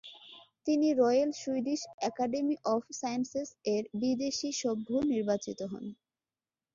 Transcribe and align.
তিনি 0.65 0.87
Royal 0.95 1.29
Swedish 1.41 1.79
Academy 2.09 2.55
of 2.67 2.83
Sciences 2.99 3.49
এর 3.67 3.83
বিদেশী 4.01 4.49
সভ্য 4.61 4.89
নির্বাচিত 5.11 5.59
হন। 5.71 5.85